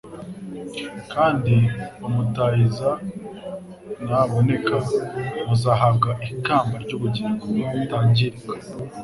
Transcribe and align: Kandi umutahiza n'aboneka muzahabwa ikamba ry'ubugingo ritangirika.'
Kandi 1.13 1.55
umutahiza 2.07 2.89
n'aboneka 4.05 4.77
muzahabwa 5.47 6.09
ikamba 6.31 6.75
ry'ubugingo 6.83 7.43
ritangirika.' 7.77 8.55